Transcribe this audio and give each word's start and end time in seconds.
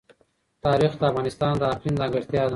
تاریخ 0.65 0.91
د 0.97 1.01
افغانستان 1.11 1.53
د 1.57 1.63
اقلیم 1.73 1.95
ځانګړتیا 2.01 2.41
ده. 2.43 2.49